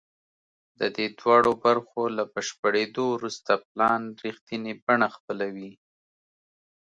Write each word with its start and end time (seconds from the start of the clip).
د 0.79 0.81
دې 0.95 1.07
دواړو 1.19 1.51
برخو 1.65 2.01
له 2.17 2.23
بشپړېدو 2.33 3.03
وروسته 3.15 3.51
پلان 3.67 4.01
رښتینې 4.25 4.73
بڼه 4.85 5.07
خپلوي 5.15 5.71